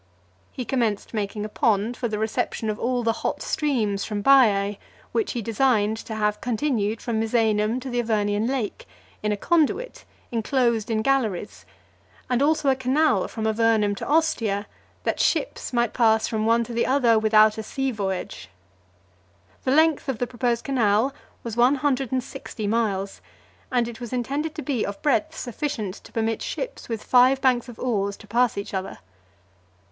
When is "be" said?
24.63-24.83